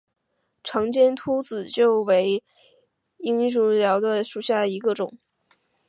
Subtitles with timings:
[0.63, 2.43] 长尖突紫堇为
[3.19, 5.19] 罂粟科紫堇属下的一个种。